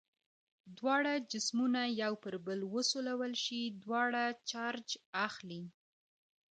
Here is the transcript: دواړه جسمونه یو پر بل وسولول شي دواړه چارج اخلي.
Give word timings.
دواړه 0.77 1.13
جسمونه 1.31 1.81
یو 2.01 2.13
پر 2.23 2.33
بل 2.45 2.59
وسولول 2.73 3.33
شي 3.43 3.61
دواړه 3.83 4.23
چارج 4.49 4.87
اخلي. 5.27 5.61